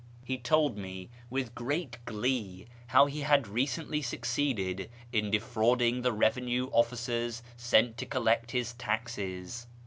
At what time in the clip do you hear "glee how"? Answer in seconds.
2.05-3.05